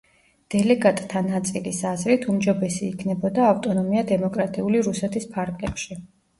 დელეგატთა 0.53 1.21
ნაწილის 1.27 1.81
აზრით, 1.91 2.25
უმჯობესი 2.33 2.83
იქნებოდა 2.89 3.47
ავტონომია 3.53 4.07
დემოკრატიული 4.15 4.85
რუსეთის 4.91 5.33
ფარგლებში. 5.39 6.03